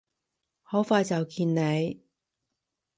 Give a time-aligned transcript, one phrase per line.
[0.63, 2.01] 好快就見你！